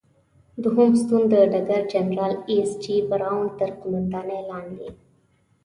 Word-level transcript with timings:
دوهم 0.63 0.91
ستون 1.01 1.21
د 1.31 1.33
ډګر 1.51 1.81
جنرال 1.93 2.33
ایس 2.49 2.71
جې 2.83 2.95
براون 3.09 3.45
تر 3.57 3.69
قوماندې 3.81 4.39
لاندې. 4.49 4.89